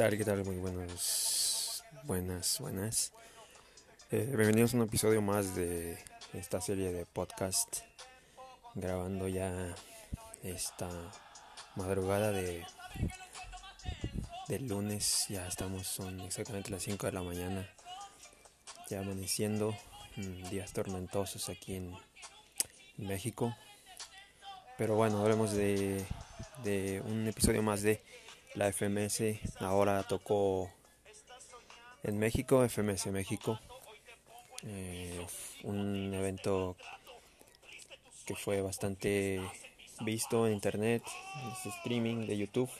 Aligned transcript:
tal? 0.00 0.16
¿Qué 0.16 0.24
tal? 0.24 0.42
Muy 0.46 0.56
buenos, 0.56 1.84
buenas, 2.04 2.58
buenas. 2.58 3.12
Eh, 4.10 4.32
bienvenidos 4.34 4.72
a 4.72 4.78
un 4.78 4.84
episodio 4.84 5.20
más 5.20 5.54
de 5.54 5.98
esta 6.32 6.58
serie 6.62 6.90
de 6.90 7.04
podcast. 7.04 7.80
Grabando 8.74 9.28
ya 9.28 9.52
esta 10.42 10.88
madrugada 11.76 12.32
de 12.32 12.64
del 14.48 14.68
lunes. 14.68 15.26
Ya 15.28 15.46
estamos, 15.46 15.86
son 15.86 16.18
exactamente 16.22 16.70
las 16.70 16.82
5 16.82 17.06
de 17.06 17.12
la 17.12 17.22
mañana. 17.22 17.68
Ya 18.88 19.00
amaneciendo. 19.00 19.76
mm, 20.16 20.48
Días 20.48 20.72
tormentosos 20.72 21.50
aquí 21.50 21.74
en 21.74 21.94
México. 22.96 23.54
Pero 24.78 24.94
bueno, 24.94 25.20
hablemos 25.20 25.52
de, 25.52 26.06
de 26.64 27.02
un 27.04 27.28
episodio 27.28 27.62
más 27.62 27.82
de 27.82 28.02
la 28.54 28.72
FMS. 28.72 29.22
Ahora 29.60 30.02
tocó 30.02 30.70
en 32.02 32.18
México, 32.18 32.66
FMS 32.68 33.06
México. 33.06 33.58
Eh, 34.62 35.26
un 35.64 36.12
evento 36.12 36.76
que 38.26 38.34
fue 38.34 38.60
bastante 38.60 39.40
visto 40.00 40.46
en 40.46 40.54
internet, 40.54 41.02
en 41.64 41.70
streaming 41.72 42.26
de 42.26 42.38
YouTube. 42.38 42.70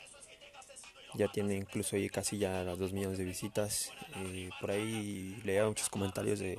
Ya 1.15 1.29
tiene 1.29 1.57
incluso 1.57 1.97
casi 2.13 2.39
ya 2.39 2.63
las 2.63 2.79
2 2.79 2.93
millones 2.93 3.19
de 3.19 3.25
visitas. 3.25 3.93
Y 4.25 4.49
por 4.61 4.71
ahí 4.71 5.41
leía 5.45 5.67
muchos 5.67 5.89
comentarios 5.89 6.39
de 6.39 6.59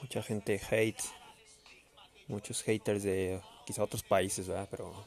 mucha 0.00 0.22
gente 0.22 0.60
hate, 0.70 1.00
muchos 2.26 2.62
haters 2.62 3.02
de 3.02 3.40
quizá 3.66 3.84
otros 3.84 4.02
países, 4.02 4.48
¿verdad? 4.48 4.68
Pero 4.70 5.04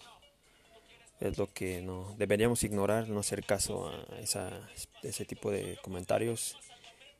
es 1.21 1.37
lo 1.37 1.47
que 1.53 1.81
no 1.81 2.15
deberíamos 2.17 2.63
ignorar, 2.63 3.07
no 3.07 3.19
hacer 3.19 3.45
caso 3.45 3.89
a 3.89 4.19
esa, 4.19 4.49
ese 5.03 5.23
tipo 5.23 5.51
de 5.51 5.77
comentarios, 5.83 6.57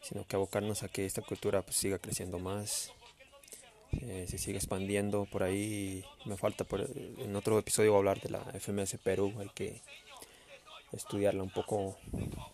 sino 0.02 0.26
que 0.26 0.36
abocarnos 0.36 0.84
a 0.84 0.88
que 0.88 1.06
esta 1.06 1.22
cultura 1.22 1.62
pues, 1.62 1.78
siga 1.78 2.00
creciendo 2.00 2.40
más, 2.40 2.92
eh, 4.02 4.26
se 4.28 4.40
siga 4.40 4.58
expandiendo. 4.58 5.26
Por 5.26 5.44
ahí 5.44 6.04
me 6.26 6.36
falta, 6.36 6.64
por, 6.64 6.82
en 6.82 7.36
otro 7.36 7.60
episodio 7.60 7.96
hablar 7.96 8.20
de 8.22 8.32
la 8.32 8.40
FMS 8.60 8.98
Perú, 9.04 9.34
hay 9.40 9.50
que 9.50 9.82
estudiarla 10.92 11.44
un 11.44 11.52
poco 11.52 11.98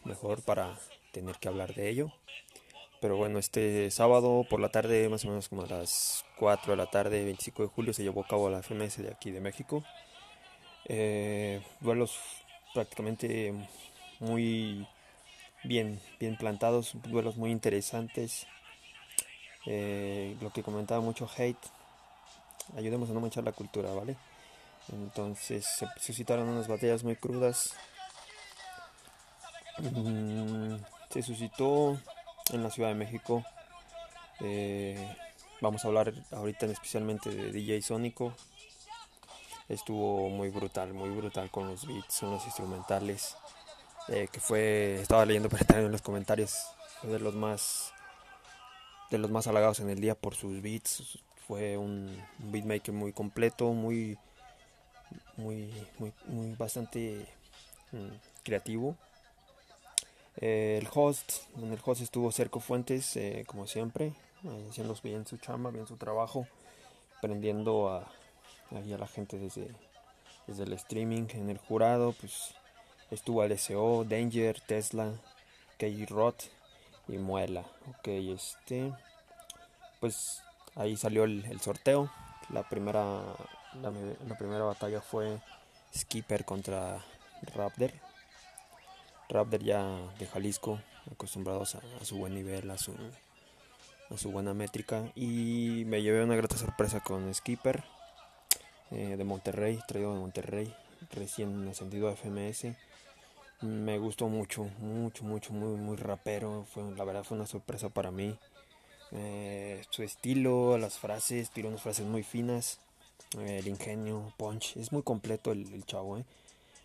mejor 0.04 0.42
para 0.44 0.78
tener 1.14 1.38
que 1.38 1.48
hablar 1.48 1.74
de 1.74 1.90
ello. 1.90 2.12
Pero 3.00 3.16
bueno, 3.16 3.40
este 3.40 3.90
sábado 3.92 4.46
por 4.50 4.60
la 4.60 4.70
tarde, 4.70 5.08
más 5.08 5.24
o 5.24 5.30
menos 5.30 5.48
como 5.48 5.64
a 5.64 5.68
las 5.68 6.26
4 6.40 6.74
de 6.74 6.78
la 6.78 6.90
tarde, 6.90 7.24
25 7.24 7.64
de 7.64 7.70
julio, 7.70 7.94
se 7.94 8.04
llevó 8.04 8.22
a 8.22 8.28
cabo 8.28 8.50
la 8.50 8.64
FMS 8.64 8.98
de 8.98 9.12
aquí 9.12 9.32
de 9.32 9.40
México. 9.40 9.84
Eh, 10.90 11.62
duelos 11.82 12.18
prácticamente 12.74 13.54
muy 14.20 14.88
bien, 15.64 16.00
bien 16.20 16.38
plantados, 16.38 16.94
duelos 17.04 17.38
muy 17.38 17.52
interesantes. 17.52 18.48
Eh, 19.66 20.38
lo 20.42 20.52
que 20.52 20.64
comentaba 20.64 21.02
mucho 21.02 21.30
hate, 21.38 21.58
ayudemos 22.78 23.10
a 23.10 23.14
no 23.14 23.20
manchar 23.20 23.44
la 23.44 23.52
cultura, 23.52 23.92
¿vale? 23.92 24.16
Entonces 24.94 25.66
se 25.66 25.88
suscitaron 26.00 26.48
unas 26.48 26.68
batallas 26.68 27.04
muy 27.04 27.18
crudas. 27.18 27.74
Mm, 29.80 30.76
se 31.10 31.22
suscitó 31.22 32.00
en 32.54 32.64
la 32.64 32.72
Ciudad 32.72 32.90
de 32.90 32.96
México. 32.96 33.44
Eh, 34.40 35.16
vamos 35.60 35.84
a 35.84 35.90
hablar 35.90 36.14
ahorita 36.32 36.66
especialmente 36.68 37.30
de 37.30 37.52
DJ 37.52 37.82
Sónico. 37.82 38.34
Estuvo 39.70 40.30
muy 40.30 40.50
brutal, 40.50 40.94
muy 40.94 41.10
brutal 41.10 41.52
con 41.52 41.68
los 41.68 41.86
beats, 41.86 42.20
con 42.22 42.32
los 42.32 42.46
instrumentales. 42.46 43.36
eh, 44.08 44.30
que 44.32 44.40
fue, 44.40 45.02
estaba 45.02 45.26
leyendo 45.26 45.50
por 45.50 45.60
ahí 45.76 45.84
en 45.84 45.92
los 45.92 46.02
comentarios, 46.02 46.56
de 47.04 47.20
los 47.20 47.36
más 47.36 47.92
de 49.12 49.18
los 49.18 49.32
más 49.32 49.48
halagados 49.48 49.80
en 49.80 49.90
el 49.90 50.00
día 50.00 50.16
por 50.16 50.36
sus 50.36 50.62
beats. 50.62 51.20
Fue 51.48 51.78
un, 51.78 52.22
beatmaker 52.40 52.94
muy 52.94 53.12
completo, 53.14 53.74
muy 53.74 54.18
muy 55.36 55.74
muy, 56.28 56.56
bastante 56.56 57.26
mm, 57.92 58.44
creativo. 58.44 58.96
Eh, 60.38 60.80
el 60.82 60.88
host, 60.94 61.34
en 61.58 61.74
el 61.74 61.80
host 61.84 62.02
estuvo 62.02 62.32
Cerco 62.32 62.60
Fuentes, 62.60 63.18
eh, 63.18 63.44
como 63.48 63.68
siempre, 63.68 64.14
haciendo 64.70 64.96
bien 65.04 65.26
su 65.26 65.38
chamba, 65.38 65.72
bien 65.72 65.88
su 65.88 65.98
trabajo, 65.98 66.48
aprendiendo 67.18 67.90
a, 67.90 68.12
ahí 68.76 68.94
a 68.94 68.98
la 68.98 69.08
gente 69.08 69.38
desde, 69.38 69.70
desde 70.48 70.64
el 70.64 70.74
streaming. 70.74 71.28
En 71.34 71.50
el 71.50 71.58
jurado, 71.58 72.14
pues 72.14 72.54
estuvo 73.12 73.46
LSO, 73.46 74.06
Danger, 74.06 74.60
Tesla, 74.62 75.14
K-Rot 75.78 76.44
y 77.08 77.18
Muela. 77.18 77.66
Ok, 77.90 78.08
este, 78.08 78.94
pues 80.00 80.42
ahí 80.76 80.98
salió 80.98 81.24
el, 81.24 81.46
el 81.46 81.62
sorteo. 81.62 82.12
La 82.50 82.68
primera, 82.68 83.22
la 83.82 84.38
primera 84.38 84.64
batalla 84.64 85.02
fue 85.02 85.40
Skipper 85.96 86.46
contra 86.46 87.04
Raptor. 87.56 87.92
Raptor 89.30 89.62
ya 89.62 89.84
de 90.18 90.26
Jalisco, 90.26 90.80
acostumbrados 91.12 91.76
a, 91.76 91.82
a, 92.02 92.06
su 92.06 92.18
buen 92.18 92.34
nivel, 92.34 92.72
a 92.72 92.78
su, 92.78 92.94
a 94.10 94.18
su 94.18 94.32
buena 94.32 94.54
métrica. 94.54 95.12
Y 95.16 95.84
me 95.88 96.02
llevé 96.02 96.24
una 96.24 96.36
grata 96.36 96.58
sorpresa 96.58 97.02
con 97.02 97.34
Skipper 97.34 97.84
eh, 98.92 99.16
de 99.18 99.24
Monterrey, 99.24 99.80
traído 99.88 100.14
de 100.14 100.20
Monterrey, 100.20 100.74
recién 101.12 101.68
ascendido 101.68 102.10
a 102.10 102.14
FMS. 102.14 102.76
Me 103.62 103.98
gustó 103.98 104.28
mucho, 104.28 104.70
mucho, 104.80 105.24
mucho, 105.24 105.54
muy, 105.54 105.76
muy 105.78 105.98
rapero. 105.98 106.66
Fue, 106.74 106.84
la 106.96 107.04
verdad 107.04 107.24
fue 107.24 107.38
una 107.38 107.48
sorpresa 107.48 107.90
para 107.90 108.12
mí. 108.12 108.38
Eh, 109.12 109.84
su 109.90 110.04
estilo, 110.04 110.78
las 110.78 111.00
frases, 111.00 111.50
tiró 111.52 111.70
unas 111.70 111.82
frases 111.82 112.06
muy 112.06 112.24
finas. 112.24 112.80
Eh, 113.40 113.60
el 113.60 113.68
ingenio, 113.68 114.34
punch, 114.38 114.78
es 114.78 114.92
muy 114.92 115.04
completo 115.04 115.52
el, 115.52 115.74
el 115.74 115.86
chavo. 115.86 116.24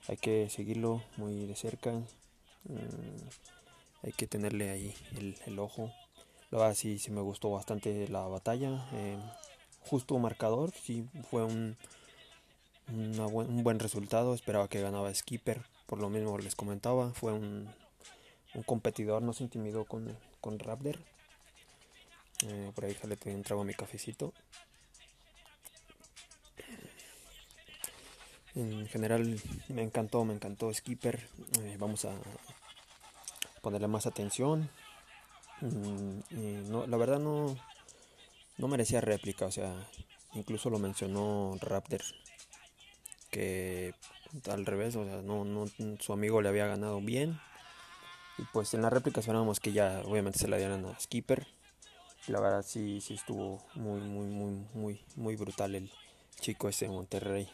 Hay 0.09 0.17
que 0.17 0.49
seguirlo 0.51 1.03
muy 1.17 1.47
de 1.47 1.55
cerca. 1.55 1.93
Mm, 2.65 3.29
hay 4.03 4.13
que 4.13 4.27
tenerle 4.27 4.71
ahí 4.71 4.95
el, 5.17 5.37
el, 5.47 5.59
ojo. 5.59 5.93
La 6.51 6.59
verdad 6.59 6.75
sí, 6.75 6.99
sí 6.99 7.11
me 7.11 7.21
gustó 7.21 7.51
bastante 7.51 8.09
la 8.09 8.23
batalla. 8.23 8.89
Eh, 8.93 9.17
justo 9.87 10.19
marcador, 10.19 10.73
sí 10.73 11.07
fue 11.31 11.45
un, 11.45 11.77
buen, 12.89 13.49
un 13.49 13.63
buen 13.63 13.79
resultado. 13.79 14.35
Esperaba 14.35 14.69
que 14.69 14.81
ganaba 14.81 15.15
Skipper. 15.15 15.63
Por 15.87 16.01
lo 16.01 16.09
mismo 16.09 16.39
les 16.39 16.57
comentaba. 16.57 17.13
Fue 17.13 17.33
un, 17.33 17.69
un 18.55 18.63
competidor, 18.63 19.23
no 19.23 19.33
se 19.33 19.45
intimidó 19.45 19.85
con, 19.85 20.17
con 20.41 20.59
Raptor. 20.59 20.99
Eh, 22.47 22.73
por 22.75 22.85
ahí 22.85 22.97
le 23.05 23.35
un 23.35 23.43
trago 23.43 23.65
mi 23.65 23.75
cafecito. 23.75 24.33
En 28.55 28.87
general 28.89 29.41
me 29.69 29.83
encantó, 29.83 30.25
me 30.25 30.35
encantó 30.35 30.73
Skipper. 30.73 31.27
Eh, 31.61 31.77
vamos 31.79 32.05
a 32.05 32.13
ponerle 33.63 33.89
más 33.89 34.07
atención. 34.07 34.69
Mm, 35.61 36.71
no, 36.71 36.87
la 36.87 36.97
verdad 36.97 37.19
no, 37.19 37.57
no 38.59 38.69
merecía 38.69 39.01
réplica, 39.01 39.47
o 39.47 39.51
sea, 39.51 39.75
incluso 40.35 40.71
lo 40.71 40.79
mencionó 40.79 41.57
Raptor, 41.61 42.03
que 43.31 43.95
al 44.49 44.67
revés, 44.67 44.97
o 44.97 45.05
sea, 45.05 45.23
no, 45.23 45.45
no, 45.45 45.67
su 46.01 46.13
amigo 46.13 46.41
le 46.43 46.49
había 46.49 46.67
ganado 46.67 47.01
bien. 47.01 47.41
Y 48.39 48.45
pues 48.53 48.73
en 48.75 48.83
la 48.83 48.91
réplica 48.91 49.21
esperábamos 49.21 49.61
que 49.61 49.73
ya 49.73 50.03
obviamente 50.05 50.39
se 50.39 50.49
la 50.49 50.57
dieran 50.57 50.85
a 50.87 50.99
Skipper. 50.99 51.47
La 52.29 52.41
verdad 52.41 52.65
sí, 52.67 53.01
sí 53.01 53.15
estuvo 53.15 53.63
muy, 53.75 54.01
muy, 54.01 54.27
muy, 54.27 54.67
muy, 54.75 55.05
muy 55.17 55.37
brutal 55.37 55.75
el 55.75 55.91
chico 56.41 56.69
ese 56.69 56.89
Monterrey. 56.89 57.49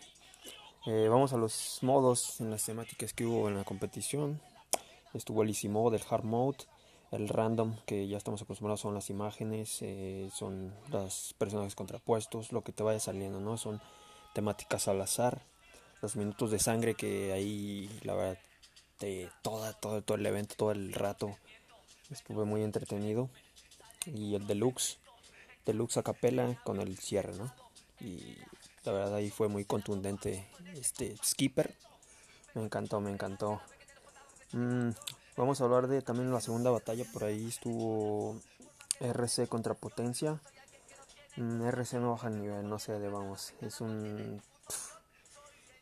Eh, 0.86 1.08
vamos 1.08 1.32
a 1.32 1.36
los 1.36 1.78
modos 1.82 2.40
en 2.40 2.50
las 2.50 2.64
temáticas 2.64 3.12
que 3.12 3.26
hubo 3.26 3.48
en 3.48 3.56
la 3.56 3.64
competición. 3.64 4.40
Estuvo 5.14 5.42
el 5.42 5.48
Easy 5.48 5.68
Mode, 5.68 5.96
el 5.96 6.04
Hard 6.08 6.24
Mode, 6.24 6.58
el 7.10 7.28
Random, 7.28 7.76
que 7.86 8.06
ya 8.08 8.16
estamos 8.16 8.42
acostumbrados 8.42 8.80
son 8.80 8.94
las 8.94 9.10
imágenes, 9.10 9.78
eh, 9.80 10.30
son 10.34 10.74
los 10.90 11.34
personajes 11.38 11.74
contrapuestos, 11.74 12.52
lo 12.52 12.62
que 12.62 12.72
te 12.72 12.82
vaya 12.82 13.00
saliendo, 13.00 13.40
¿no? 13.40 13.56
Son 13.56 13.80
temáticas 14.34 14.88
al 14.88 15.00
azar. 15.00 15.42
Los 16.02 16.16
minutos 16.16 16.50
de 16.50 16.58
sangre 16.58 16.94
que 16.94 17.32
ahí, 17.32 17.90
la 18.04 18.14
verdad, 18.14 18.38
te, 18.98 19.28
toda, 19.42 19.72
todo, 19.72 20.02
todo 20.02 20.16
el 20.16 20.26
evento, 20.26 20.54
todo 20.56 20.72
el 20.72 20.92
rato, 20.92 21.36
estuve 22.10 22.44
muy 22.44 22.62
entretenido. 22.62 23.30
Y 24.06 24.34
el 24.34 24.46
Deluxe, 24.46 24.98
Deluxe 25.66 25.98
a 25.98 26.02
capela 26.02 26.60
con 26.64 26.80
el 26.80 26.98
cierre, 26.98 27.34
¿no? 27.36 27.52
Y 28.00 28.36
la 28.84 28.92
verdad 28.92 29.14
ahí 29.16 29.30
fue 29.30 29.48
muy 29.48 29.64
contundente 29.64 30.46
este 30.74 31.16
skipper 31.22 31.74
me 32.54 32.62
encantó 32.62 33.00
me 33.00 33.10
encantó 33.10 33.60
mm, 34.52 34.90
vamos 35.38 35.60
a 35.60 35.64
hablar 35.64 35.86
de 35.86 36.02
también 36.02 36.30
la 36.30 36.42
segunda 36.42 36.70
batalla 36.70 37.04
por 37.10 37.24
ahí 37.24 37.46
estuvo 37.46 38.36
RC 39.00 39.46
contra 39.48 39.72
potencia 39.72 40.40
mm, 41.36 41.62
RC 41.62 41.94
no 41.94 42.10
baja 42.10 42.28
el 42.28 42.42
nivel 42.42 42.68
no 42.68 42.78
sé 42.78 42.98
de 42.98 43.08
vamos 43.08 43.54
es 43.62 43.80
un 43.80 44.42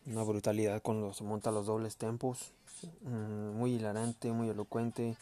una 0.06 0.22
brutalidad 0.22 0.80
cuando 0.82 1.12
se 1.12 1.24
monta 1.24 1.50
los 1.50 1.66
dobles 1.66 1.96
tempos 1.96 2.52
mm, 3.02 3.56
muy 3.56 3.74
hilarante, 3.74 4.30
muy 4.32 4.48
elocuente. 4.48 5.16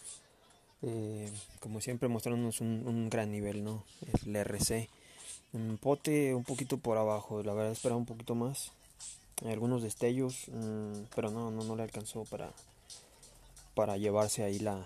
Eh, 0.82 1.32
como 1.60 1.80
siempre 1.80 2.08
mostrándonos 2.08 2.60
un, 2.60 2.86
un, 2.86 3.08
gran 3.08 3.30
nivel, 3.30 3.64
¿no? 3.64 3.84
El 4.26 4.36
RC. 4.36 4.90
Pote 5.80 6.34
un 6.34 6.44
poquito 6.44 6.76
por 6.78 6.98
abajo, 6.98 7.42
la 7.42 7.54
verdad 7.54 7.72
esperaba 7.72 7.96
un 7.96 8.04
poquito 8.04 8.34
más. 8.34 8.72
Algunos 9.46 9.82
destellos, 9.82 10.48
mm, 10.48 11.04
pero 11.14 11.30
no, 11.30 11.50
no, 11.50 11.64
no 11.64 11.76
le 11.76 11.84
alcanzó 11.84 12.24
para, 12.24 12.52
para 13.74 13.96
llevarse 13.96 14.44
ahí 14.44 14.58
la, 14.58 14.84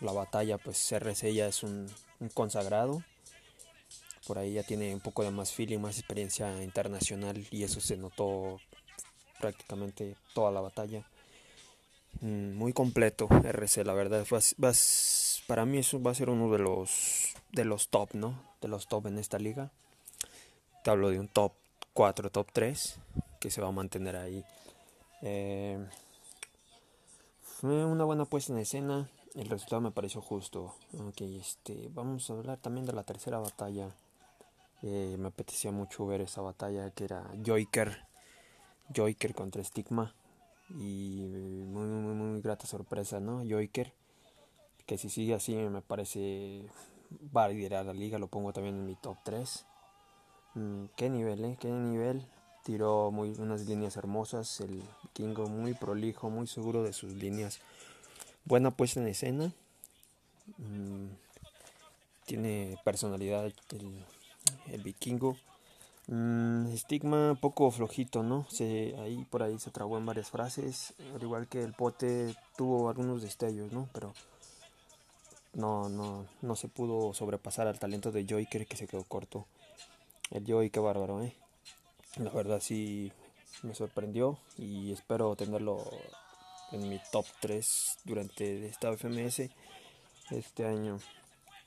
la 0.00 0.12
batalla. 0.12 0.58
Pues 0.58 0.90
RC 0.92 1.34
ya 1.34 1.46
es 1.46 1.62
un, 1.62 1.86
consagrado 2.34 3.02
por 4.26 4.38
ahí 4.38 4.52
ya 4.52 4.62
tiene 4.62 4.94
un 4.94 5.00
poco 5.00 5.24
de 5.24 5.30
más 5.30 5.52
feeling, 5.52 5.78
más 5.78 5.98
experiencia 5.98 6.62
internacional 6.62 7.44
y 7.50 7.64
eso 7.64 7.80
se 7.80 7.96
notó 7.96 8.60
prácticamente 9.40 10.14
toda 10.34 10.52
la 10.52 10.60
batalla. 10.60 11.04
Mm, 12.20 12.52
muy 12.52 12.72
completo 12.72 13.28
RC, 13.28 13.84
la 13.84 13.94
verdad. 13.94 14.24
para 15.46 15.64
mí 15.64 15.78
eso 15.78 16.00
va 16.00 16.10
a 16.10 16.14
ser 16.14 16.30
uno 16.30 16.52
de 16.52 16.58
los 16.58 17.34
de 17.50 17.64
los 17.64 17.88
top, 17.88 18.14
¿no? 18.14 18.40
De 18.60 18.68
los 18.68 18.86
top 18.86 19.06
en 19.06 19.18
esta 19.18 19.38
liga. 19.38 19.70
Te 20.84 20.90
hablo 20.90 21.10
de 21.10 21.18
un 21.18 21.28
top 21.28 21.52
4, 21.94 22.30
top 22.30 22.46
3 22.52 22.98
que 23.40 23.50
se 23.50 23.60
va 23.60 23.68
a 23.68 23.72
mantener 23.72 24.16
ahí. 24.16 24.44
Eh, 25.22 25.78
una 27.62 28.04
buena 28.04 28.24
puesta 28.24 28.52
en 28.52 28.58
escena. 28.58 29.08
El 29.34 29.48
resultado 29.48 29.80
me 29.80 29.90
pareció 29.90 30.20
justo. 30.20 30.74
Ok, 30.98 31.20
este, 31.20 31.88
vamos 31.92 32.28
a 32.30 32.34
hablar 32.34 32.58
también 32.58 32.86
de 32.86 32.92
la 32.92 33.02
tercera 33.02 33.38
batalla. 33.38 33.94
Eh, 34.82 35.16
me 35.18 35.28
apetecía 35.28 35.70
mucho 35.70 36.06
ver 36.06 36.22
esa 36.22 36.40
batalla 36.40 36.90
que 36.90 37.04
era 37.04 37.30
Joiker, 37.44 38.06
Joiker 38.94 39.34
contra 39.34 39.62
Stigma. 39.62 40.14
Y 40.70 41.26
muy, 41.66 41.86
muy, 41.86 42.14
muy 42.14 42.40
grata 42.40 42.66
sorpresa, 42.66 43.20
¿no? 43.20 43.44
Joiker, 43.48 43.92
que 44.86 44.96
si 44.98 45.08
sigue 45.08 45.34
así 45.34 45.54
me 45.54 45.82
parece 45.82 46.64
va 47.36 47.44
a 47.44 47.48
liderar 47.48 47.86
la 47.86 47.92
liga, 47.92 48.18
lo 48.18 48.28
pongo 48.28 48.52
también 48.52 48.76
en 48.76 48.86
mi 48.86 48.94
top 48.94 49.18
3. 49.24 49.66
Mm, 50.54 50.84
qué 50.96 51.10
nivel, 51.10 51.44
¿eh? 51.44 51.56
Qué 51.60 51.68
nivel. 51.68 52.26
Tiró 52.64 53.10
muy, 53.10 53.30
unas 53.38 53.66
líneas 53.66 53.96
hermosas, 53.96 54.60
el 54.60 54.82
Kingo 55.12 55.46
muy 55.46 55.74
prolijo, 55.74 56.30
muy 56.30 56.46
seguro 56.46 56.82
de 56.82 56.92
sus 56.92 57.12
líneas. 57.12 57.60
Buena 58.44 58.70
puesta 58.70 59.00
en 59.00 59.08
escena. 59.08 59.52
Mm, 60.58 61.06
tiene 62.26 62.78
personalidad 62.84 63.46
el, 63.46 63.54
el 64.72 64.82
vikingo. 64.82 65.36
Mm, 66.12 66.66
estigma 66.72 67.38
poco 67.40 67.70
flojito, 67.70 68.24
¿no? 68.24 68.44
Se, 68.50 68.96
ahí 68.98 69.24
por 69.30 69.44
ahí 69.44 69.58
se 69.60 69.70
trabó 69.70 69.96
en 69.96 70.06
varias 70.06 70.28
frases, 70.28 70.92
al 71.14 71.22
igual 71.22 71.46
que 71.46 71.62
el 71.62 71.72
pote 71.72 72.34
tuvo 72.56 72.88
algunos 72.88 73.22
destellos, 73.22 73.70
¿no? 73.72 73.88
Pero 73.92 74.12
no, 75.54 75.88
no, 75.88 76.26
no 76.42 76.56
se 76.56 76.66
pudo 76.66 77.14
sobrepasar 77.14 77.68
al 77.68 77.78
talento 77.78 78.10
de 78.10 78.26
Joy, 78.26 78.46
que 78.46 78.76
se 78.76 78.88
quedó 78.88 79.04
corto. 79.04 79.46
El 80.30 80.44
Joy, 80.44 80.70
qué 80.70 80.80
bárbaro, 80.80 81.22
¿eh? 81.22 81.32
La 82.16 82.30
verdad 82.30 82.60
sí 82.60 83.12
me 83.62 83.74
sorprendió 83.74 84.38
y 84.56 84.92
espero 84.92 85.36
tenerlo 85.36 85.84
en 86.72 86.88
mi 86.88 87.00
top 87.12 87.26
3 87.40 87.98
durante 88.04 88.66
esta 88.66 88.92
FMS 88.96 89.50
este 90.30 90.66
año. 90.66 90.98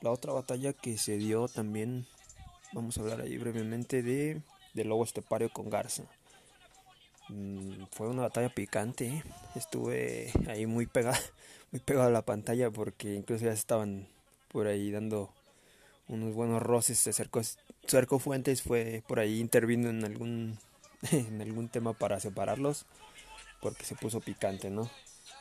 La 0.01 0.12
otra 0.12 0.34
batalla 0.34 0.74
que 0.74 0.98
se 0.98 1.18
dio 1.18 1.48
también 1.48 2.07
Vamos 2.74 2.98
a 2.98 3.01
hablar 3.01 3.22
ahí 3.22 3.38
brevemente 3.38 4.01
de, 4.01 4.42
de 4.74 4.84
Lobo 4.84 5.04
Estepario 5.04 5.54
con 5.54 5.69
Garza. 5.69 6.06
Mm, 7.30 7.84
fue 7.92 8.07
una 8.07 8.24
batalla 8.24 8.50
picante. 8.50 9.06
¿eh? 9.06 9.24
Estuve 9.54 10.31
ahí 10.48 10.66
muy 10.66 10.88
pegado, 10.88 11.22
muy 11.72 11.80
pegado 11.81 12.07
a 12.07 12.12
la 12.12 12.24
pantalla 12.24 12.72
porque 12.72 13.13
incluso 13.13 13.46
ya 13.46 13.51
estaban 13.51 14.07
por 14.48 14.66
ahí 14.66 14.89
dando 14.89 15.30
unos 16.07 16.34
buenos 16.34 16.63
roces. 16.63 16.98
Se 16.98 17.12
acercó 17.12 17.42
Cerco 17.88 18.20
Fuentes 18.20 18.62
fue 18.62 19.04
por 19.08 19.20
ahí 19.20 19.40
intervino 19.40 19.90
en 19.90 20.04
algún 20.04 20.58
en 21.12 21.42
algún 21.42 21.70
tema 21.70 21.94
para 21.94 22.20
separarlos 22.20 22.86
porque 23.64 23.86
se 23.86 23.96
puso 23.96 24.20
picante, 24.20 24.70
¿no? 24.70 24.90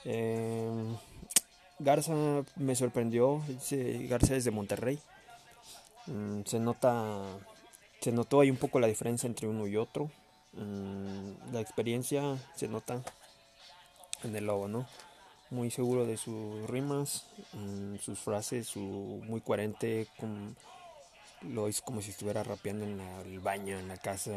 Em, 0.05 0.97
Garza 1.81 2.15
me 2.57 2.77
sorprendió. 2.77 3.43
Garza 4.09 4.37
es 4.37 4.45
de 4.45 4.51
Monterrey. 4.53 4.99
Mm, 6.07 6.43
se 6.45 6.61
nota, 6.61 7.21
se 8.01 8.13
notó 8.13 8.41
ahí 8.41 8.51
un 8.51 8.57
poco 8.57 8.79
la 8.79 8.87
diferencia 8.87 9.27
entre 9.27 9.49
uno 9.49 9.67
y 9.67 9.77
otro. 9.77 10.11
Mm, 10.53 11.53
la 11.53 11.61
experiencia 11.61 12.39
se 12.55 12.69
nota 12.69 13.03
en 14.23 14.37
el 14.37 14.47
lobo, 14.47 14.69
¿no? 14.69 14.87
Muy 15.51 15.71
seguro 15.71 16.07
de 16.07 16.17
sus 16.17 16.69
rimas, 16.69 17.27
mm, 17.53 17.97
sus 17.97 18.19
frases, 18.21 18.77
muy 18.77 19.41
coherente, 19.41 20.07
lo 21.49 21.69
hizo 21.69 21.85
como 21.85 22.03
si 22.03 22.11
estuviera 22.11 22.43
rapeando 22.43 22.85
en 22.85 23.01
el 23.01 23.41
baño, 23.41 23.79
en 23.79 23.89
la 23.89 23.97
casa, 23.97 24.33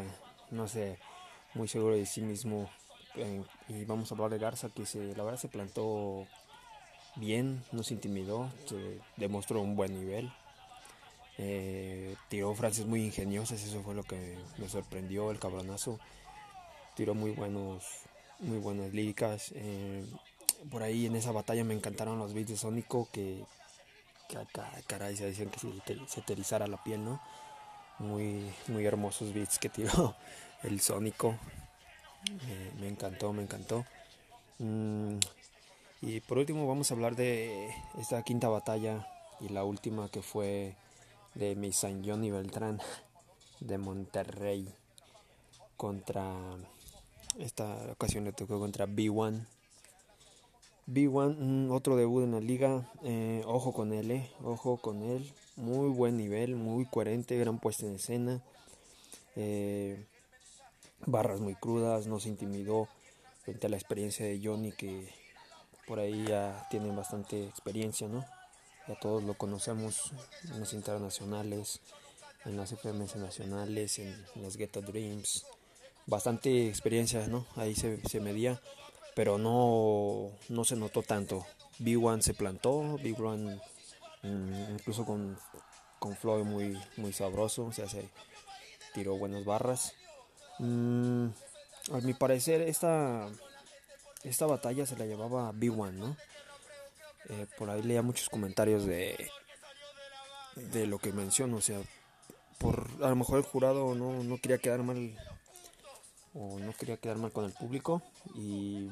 no 0.50 0.68
sé, 0.68 0.98
muy 1.54 1.68
seguro 1.68 1.94
de 1.96 2.06
sí 2.06 2.20
mismo. 2.20 2.70
Eh, 3.14 3.42
y 3.68 3.84
vamos 3.84 4.10
a 4.10 4.14
hablar 4.14 4.30
de 4.30 4.38
Garza, 4.38 4.68
que 4.68 4.86
se, 4.86 5.14
la 5.14 5.24
verdad 5.24 5.38
se 5.38 5.48
plantó 5.48 6.26
bien, 7.16 7.62
no 7.72 7.82
se 7.82 7.94
intimidó, 7.94 8.50
demostró 9.16 9.60
un 9.60 9.76
buen 9.76 9.94
nivel. 9.98 10.30
Eh, 11.38 12.16
tiró 12.28 12.54
frases 12.54 12.86
muy 12.86 13.04
ingeniosas, 13.04 13.62
eso 13.62 13.82
fue 13.82 13.94
lo 13.94 14.02
que 14.02 14.38
me 14.58 14.68
sorprendió 14.68 15.30
el 15.30 15.38
cabronazo. 15.38 15.98
Tiró 16.94 17.14
muy 17.14 17.30
buenos, 17.32 17.84
muy 18.40 18.58
buenas 18.58 18.92
líricas. 18.92 19.52
Eh, 19.54 20.04
por 20.70 20.82
ahí 20.82 21.06
en 21.06 21.16
esa 21.16 21.32
batalla 21.32 21.64
me 21.64 21.74
encantaron 21.74 22.18
los 22.18 22.32
beats 22.32 22.50
de 22.50 22.56
Sónico 22.56 23.08
que, 23.12 23.44
caray 24.86 25.16
se 25.16 25.26
decían 25.26 25.50
que 25.50 25.58
se, 25.58 26.44
se 26.44 26.58
la 26.58 26.82
piel, 26.82 27.04
¿no? 27.04 27.20
Muy, 27.98 28.52
muy 28.68 28.84
hermosos 28.84 29.32
beats 29.32 29.58
que 29.58 29.68
tiró 29.68 30.14
el 30.62 30.80
Sónico. 30.80 31.36
me 32.80 32.88
encantó, 32.88 33.32
me 33.32 33.42
encantó. 33.42 33.84
Mm, 34.58 35.18
y 36.02 36.20
por 36.20 36.38
último 36.38 36.66
vamos 36.66 36.90
a 36.90 36.94
hablar 36.94 37.16
de 37.16 37.74
esta 37.98 38.22
quinta 38.22 38.48
batalla 38.48 39.06
y 39.40 39.48
la 39.48 39.64
última 39.64 40.08
que 40.08 40.22
fue 40.22 40.74
de 41.34 41.54
mi 41.54 41.72
San 41.72 42.04
Johnny 42.04 42.30
Beltrán 42.30 42.80
de 43.60 43.78
Monterrey 43.78 44.68
contra 45.76 46.34
esta 47.38 47.92
ocasión 47.92 48.24
le 48.24 48.32
tocó 48.32 48.58
contra 48.58 48.86
B1 48.86 49.46
B1 50.86 51.70
otro 51.70 51.96
debut 51.96 52.24
en 52.24 52.32
la 52.32 52.40
liga 52.40 52.90
eh, 53.02 53.42
ojo 53.46 53.72
con 53.72 53.92
él 53.92 54.10
eh, 54.10 54.30
ojo 54.42 54.76
con 54.76 55.02
él 55.02 55.32
muy 55.56 55.88
buen 55.88 56.16
nivel 56.16 56.54
muy 56.56 56.86
coherente 56.86 57.36
gran 57.38 57.58
puesta 57.58 57.86
en 57.86 57.96
escena 57.96 58.42
eh, 59.34 60.06
barras 61.06 61.40
muy 61.40 61.54
crudas 61.54 62.06
no 62.06 62.20
se 62.20 62.28
intimidó 62.28 62.88
frente 63.42 63.66
a 63.66 63.70
la 63.70 63.76
experiencia 63.76 64.24
de 64.26 64.40
Johnny 64.42 64.72
que 64.72 65.08
por 65.86 65.98
ahí 65.98 66.24
ya 66.26 66.66
tienen 66.70 66.94
bastante 66.94 67.44
experiencia 67.44 68.08
no 68.08 68.24
ya 68.88 68.94
todos 68.94 69.22
lo 69.24 69.34
conocemos 69.34 70.12
en 70.44 70.60
los 70.60 70.72
internacionales, 70.72 71.80
en 72.44 72.56
las 72.56 72.70
FMS 72.70 73.16
nacionales, 73.16 73.98
en, 73.98 74.14
las 74.36 74.56
Ghetto 74.56 74.80
Dreams. 74.80 75.44
Bastante 76.06 76.68
experiencia, 76.68 77.26
¿no? 77.26 77.46
Ahí 77.56 77.74
se, 77.74 78.00
se 78.08 78.20
medía, 78.20 78.60
pero 79.16 79.38
no, 79.38 80.30
no 80.50 80.64
se 80.64 80.76
notó 80.76 81.02
tanto. 81.02 81.46
B1 81.78 82.20
se 82.20 82.34
plantó, 82.34 82.82
B1 82.98 83.58
mm, 84.22 84.72
incluso 84.72 85.06
con, 85.06 85.38
con 85.98 86.14
flow 86.14 86.44
muy, 86.44 86.78
muy 86.98 87.14
sabroso, 87.14 87.64
o 87.64 87.72
sea, 87.72 87.88
se 87.88 88.10
tiró 88.92 89.16
buenas 89.16 89.46
barras. 89.46 89.94
Mm, 90.58 91.28
a 91.92 92.00
mi 92.02 92.12
parecer, 92.12 92.60
esta, 92.60 93.26
esta 94.22 94.44
batalla 94.44 94.84
se 94.84 94.98
la 94.98 95.06
llevaba 95.06 95.50
B1, 95.50 95.92
¿no? 95.92 96.14
Eh, 97.30 97.46
por 97.56 97.70
ahí 97.70 97.82
leía 97.82 98.02
muchos 98.02 98.28
comentarios 98.28 98.84
de, 98.84 99.30
de 100.56 100.86
lo 100.86 100.98
que 100.98 101.14
menciono, 101.14 101.56
o 101.56 101.62
sea, 101.62 101.80
por 102.58 102.86
a 103.00 103.08
lo 103.08 103.16
mejor 103.16 103.38
el 103.38 103.44
jurado 103.44 103.94
no, 103.94 104.22
no 104.22 104.36
quería 104.36 104.58
quedar 104.58 104.82
mal 104.82 105.16
o 106.38 106.58
no 106.58 106.72
quería 106.72 106.96
quedar 106.96 107.18
mal 107.18 107.32
con 107.32 107.44
el 107.44 107.52
público 107.52 108.02
y 108.34 108.88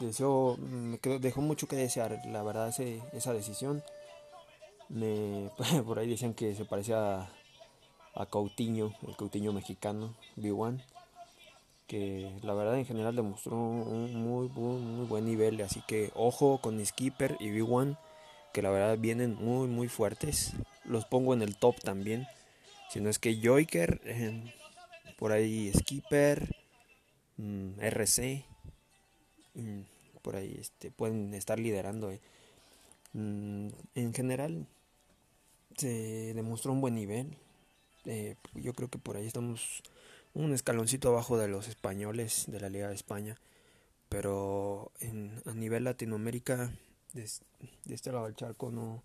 deseo, 0.00 0.56
me 0.58 0.98
quedó, 0.98 1.18
dejó 1.18 1.42
mucho 1.42 1.68
que 1.68 1.76
desear, 1.76 2.20
la 2.26 2.42
verdad, 2.42 2.68
ese, 2.68 3.02
esa 3.12 3.32
decisión. 3.32 3.82
Me, 4.88 5.50
por 5.86 5.98
ahí 5.98 6.08
decían 6.08 6.34
que 6.34 6.54
se 6.54 6.64
parecía 6.64 7.20
a, 7.20 7.30
a 8.14 8.26
Coutinho, 8.26 8.94
el 9.06 9.16
Coutinho 9.16 9.52
mexicano, 9.52 10.14
B1 10.36 10.82
que 11.90 12.30
la 12.42 12.54
verdad 12.54 12.78
en 12.78 12.86
general 12.86 13.16
demostró 13.16 13.56
un 13.56 14.14
muy, 14.14 14.48
muy, 14.48 15.06
buen 15.06 15.24
nivel. 15.26 15.60
Así 15.60 15.82
que 15.88 16.12
ojo 16.14 16.60
con 16.62 16.86
Skipper 16.86 17.36
y 17.40 17.48
V1, 17.48 17.98
que 18.52 18.62
la 18.62 18.70
verdad 18.70 18.96
vienen 18.96 19.34
muy, 19.34 19.66
muy 19.66 19.88
fuertes. 19.88 20.52
Los 20.84 21.04
pongo 21.04 21.34
en 21.34 21.42
el 21.42 21.56
top 21.56 21.80
también. 21.80 22.28
Si 22.90 23.00
no 23.00 23.10
es 23.10 23.18
que 23.18 23.40
Joiker, 23.42 24.00
em, 24.04 24.52
por 25.18 25.32
ahí 25.32 25.72
Skipper, 25.76 26.59
mm, 27.40 27.80
RC, 27.80 28.44
mm, 29.54 29.80
por 30.22 30.36
ahí 30.36 30.56
este, 30.58 30.90
pueden 30.90 31.34
estar 31.34 31.58
liderando. 31.58 32.10
Eh. 32.10 32.20
Mm, 33.12 33.68
en 33.94 34.14
general 34.14 34.66
se 35.76 36.34
demostró 36.34 36.72
un 36.72 36.80
buen 36.80 36.94
nivel. 36.94 37.36
Eh, 38.06 38.36
yo 38.54 38.72
creo 38.74 38.88
que 38.88 38.98
por 38.98 39.16
ahí 39.16 39.26
estamos 39.26 39.82
un 40.34 40.52
escaloncito 40.52 41.08
abajo 41.08 41.38
de 41.38 41.48
los 41.48 41.68
españoles 41.68 42.44
de 42.48 42.60
la 42.60 42.68
Liga 42.68 42.88
de 42.88 42.94
España. 42.94 43.36
Pero 44.08 44.92
en, 45.00 45.40
a 45.46 45.54
nivel 45.54 45.84
Latinoamérica, 45.84 46.72
de, 47.12 47.28
de 47.84 47.94
este 47.94 48.12
lado 48.12 48.26
del 48.26 48.36
charco, 48.36 48.70
no 48.70 49.02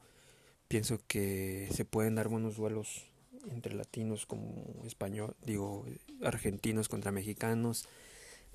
pienso 0.67 0.99
que 1.07 1.69
se 1.71 1.85
pueden 1.85 2.15
dar 2.15 2.27
buenos 2.27 2.57
duelos 2.57 3.05
entre 3.51 3.75
latinos 3.75 4.25
como 4.25 4.65
español, 4.85 5.35
digo, 5.45 5.85
argentinos 6.23 6.89
contra 6.89 7.11
mexicanos. 7.11 7.87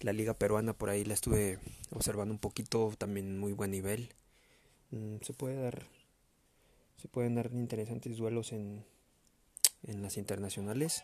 La 0.01 0.13
liga 0.13 0.35
peruana 0.35 0.73
por 0.73 0.89
ahí 0.91 1.05
la 1.05 1.15
estuve 1.15 1.59
observando 1.91 2.33
un 2.33 2.39
poquito, 2.41 2.93
también 2.97 3.39
muy 3.39 3.53
buen 3.53 3.71
nivel. 3.71 4.11
Mm, 4.91 5.17
se 5.23 5.33
puede 5.33 5.61
dar 5.61 5.87
se 7.01 7.09
pueden 7.09 7.35
dar 7.35 7.51
interesantes 7.53 8.19
duelos 8.19 8.53
en, 8.53 8.85
en 9.85 10.03
las 10.03 10.19
internacionales. 10.19 11.03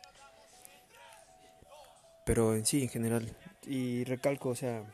Pero 2.26 2.54
en 2.54 2.66
sí, 2.66 2.82
en 2.82 2.88
general. 2.88 3.34
Y 3.66 4.04
recalco, 4.04 4.50
o 4.50 4.54
sea, 4.54 4.84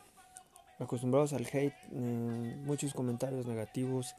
acostumbrados 0.79 1.33
al 1.33 1.47
hate, 1.47 1.75
mm, 1.91 2.65
muchos 2.65 2.95
comentarios 2.95 3.47
negativos. 3.47 4.15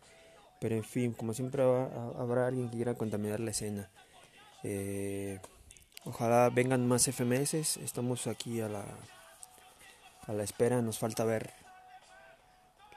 Pero 0.60 0.75
en 0.75 0.84
fin, 0.84 1.13
como 1.13 1.34
siempre 1.34 1.63
habrá 1.63 2.48
alguien 2.48 2.70
que 2.70 2.78
quiera 2.78 2.96
contaminar 2.96 3.40
la 3.40 3.52
escena. 3.52 3.90
Eh, 4.63 5.40
ojalá 6.06 6.50
vengan 6.50 6.88
más 6.88 7.08
FMS. 7.08 7.78
Estamos 7.78 8.28
aquí 8.28 8.62
a 8.62 8.68
la, 8.68 8.86
a 10.27 10.34
la 10.34 10.44
espera. 10.44 10.82
Nos 10.82 11.00
falta 11.00 11.24
ver 11.24 11.51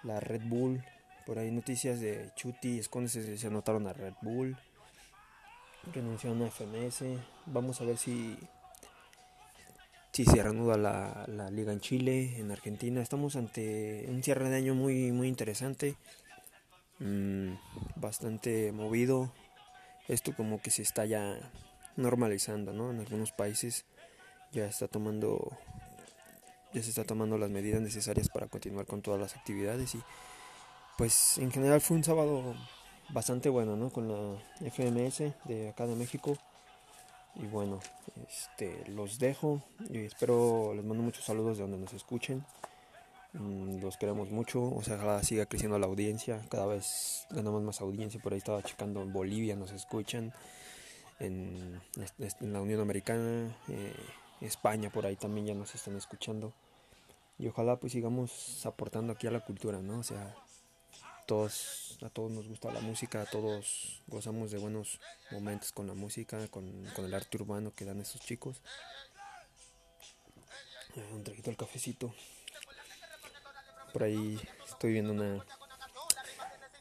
la 0.03 0.21
Red 0.21 0.43
Bull. 0.45 0.85
Por 1.25 1.39
ahí 1.39 1.51
noticias 1.51 2.01
de 2.01 2.31
Chuti. 2.35 2.79
Escondes 2.79 3.13
se, 3.13 3.47
anotaron 3.47 3.87
a 3.87 3.93
Red 3.93 4.15
Bull. 4.23 4.57
Renunciaron 5.93 6.43
a 6.43 6.51
FMS. 6.51 7.05
Vamos 7.47 7.81
a 7.81 7.85
ver 7.85 7.97
si 7.97 8.39
si 10.17 10.25
se 10.25 10.43
reanuda 10.43 10.79
la, 10.79 11.27
la, 11.29 11.51
liga 11.51 11.75
en 11.75 11.81
Chile, 11.81 12.39
en 12.39 12.51
Argentina. 12.51 13.03
Estamos 13.03 13.37
ante 13.37 14.07
un 14.09 14.23
cierre 14.23 14.49
de 14.49 14.57
año 14.57 14.75
muy, 14.75 15.13
muy 15.13 15.29
interesante, 15.29 15.95
mm, 17.01 17.53
bastante 17.97 18.73
movido, 18.73 19.31
esto 20.09 20.35
como 20.35 20.63
que 20.63 20.71
se 20.71 20.81
está 20.81 21.05
ya 21.05 21.53
normalizando, 21.97 22.73
¿no? 22.73 22.93
En 22.93 23.01
algunos 23.01 23.33
países 23.33 23.85
ya 24.53 24.65
está 24.65 24.89
tomando 24.89 25.55
ya 26.77 26.83
se 26.83 26.91
está 26.91 27.05
tomando 27.05 27.39
las 27.39 27.49
medidas 27.49 27.81
necesarias 27.81 28.29
para 28.29 28.49
continuar 28.49 28.85
con 28.85 29.01
todas 29.01 29.19
las 29.19 29.35
actividades 29.35 29.95
y 29.95 30.03
pues 30.99 31.39
en 31.39 31.51
general 31.51 31.81
fue 31.81 31.97
un 31.97 32.05
sábado 32.05 32.55
bastante 33.09 33.49
bueno, 33.49 33.77
¿no? 33.77 33.89
Con 33.89 34.09
la 34.09 34.39
FMS 34.71 35.33
de 35.45 35.71
acá 35.71 35.87
de 35.87 35.97
México. 35.97 36.37
Y 37.35 37.47
bueno, 37.47 37.81
este 38.29 38.85
los 38.91 39.19
dejo 39.19 39.63
y 39.89 40.01
espero 40.01 40.75
les 40.75 40.85
mando 40.85 41.03
muchos 41.03 41.25
saludos 41.25 41.57
de 41.57 41.63
donde 41.63 41.79
nos 41.79 41.95
escuchen. 41.95 42.45
Mm, 43.33 43.81
los 43.81 43.97
queremos 43.97 44.31
mucho, 44.31 44.63
o 44.63 44.83
sea, 44.83 45.23
siga 45.23 45.47
creciendo 45.47 45.79
la 45.79 45.87
audiencia, 45.87 46.43
cada 46.51 46.67
vez 46.67 47.27
ganamos 47.31 47.63
más 47.63 47.81
audiencia, 47.81 48.21
por 48.21 48.33
ahí 48.33 48.39
estaba 48.39 48.63
checando 48.63 49.01
en 49.03 49.13
Bolivia, 49.13 49.57
nos 49.57 49.73
escuchan, 49.73 50.33
en, 51.21 51.81
la 52.41 52.61
Unión 52.61 52.81
Americana, 52.81 53.55
eh, 53.69 53.95
España, 54.41 54.91
por 54.91 55.05
ahí 55.05 55.17
también 55.17 55.47
ya 55.47 55.55
nos 55.55 55.75
están 55.75 55.97
escuchando, 55.97 56.55
y 57.39 57.49
ojalá 57.49 57.77
pues 57.77 57.93
sigamos 57.93 58.65
aportando 58.65 59.13
aquí 59.13 59.27
a 59.27 59.31
la 59.31 59.41
cultura, 59.41 59.81
¿no? 59.81 59.99
O 59.99 60.03
sea, 60.03 60.35
todos, 61.27 61.99
a 62.03 62.09
todos 62.09 62.31
nos 62.31 62.49
gusta 62.49 62.73
la 62.73 62.81
música, 62.81 63.23
a 63.23 63.27
todos 63.27 64.03
gozamos 64.07 64.51
de 64.51 64.59
buenos 64.59 65.01
momentos 65.31 65.73
con 65.73 65.87
la 65.87 65.95
música, 65.95 66.47
con, 66.49 66.85
con 66.95 67.05
el 67.05 67.15
arte 67.15 67.37
urbano 67.37 67.75
que 67.75 67.85
dan 67.85 68.01
estos 68.01 68.21
chicos. 68.21 68.63
Eh, 70.95 71.11
un 71.13 71.25
traguito 71.25 71.51
al 71.51 71.57
cafecito. 71.57 72.15
Por 73.93 74.05
ahí 74.05 74.41
estoy 74.67 74.93
viendo 74.93 75.13
una, 75.13 75.45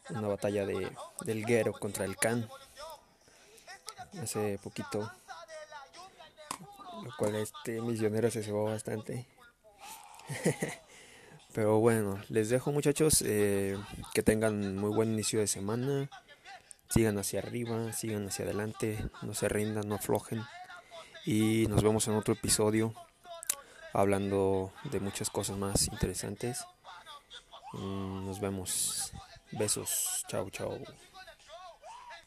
una 0.09 0.27
batalla 0.27 0.65
de, 0.65 0.91
del 1.25 1.45
Guero 1.45 1.73
contra 1.73 2.05
el 2.05 2.15
Can. 2.15 2.47
Hace 4.21 4.57
poquito. 4.59 5.11
Lo 7.03 7.11
cual 7.17 7.35
este 7.35 7.81
misionero 7.81 8.31
se 8.31 8.41
cebó 8.41 8.65
bastante. 8.65 9.27
Pero 11.53 11.79
bueno, 11.79 12.19
les 12.29 12.49
dejo 12.49 12.71
muchachos. 12.71 13.23
Eh, 13.25 13.77
que 14.13 14.23
tengan 14.23 14.75
muy 14.75 14.93
buen 14.93 15.13
inicio 15.13 15.39
de 15.39 15.47
semana. 15.47 16.09
Sigan 16.89 17.17
hacia 17.17 17.39
arriba, 17.39 17.93
sigan 17.93 18.27
hacia 18.27 18.45
adelante. 18.45 18.97
No 19.21 19.33
se 19.33 19.47
rindan, 19.47 19.87
no 19.87 19.95
aflojen. 19.95 20.43
Y 21.25 21.65
nos 21.67 21.81
vemos 21.81 22.07
en 22.07 22.15
otro 22.15 22.33
episodio 22.33 22.93
hablando 23.93 24.73
de 24.91 24.99
muchas 24.99 25.29
cosas 25.29 25.57
más 25.57 25.87
interesantes. 25.87 26.65
Mm, 27.73 28.25
nos 28.25 28.39
vemos. 28.39 29.11
Besos. 29.51 30.25
Chao, 30.27 30.49
chao. 30.49 30.79